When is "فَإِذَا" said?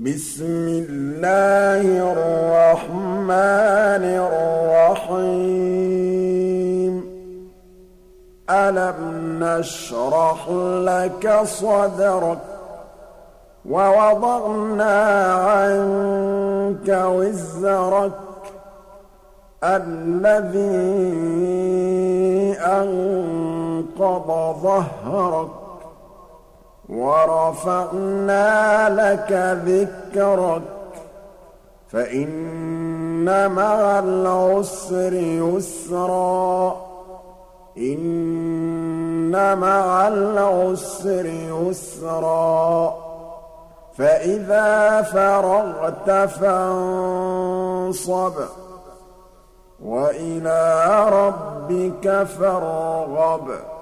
43.98-45.02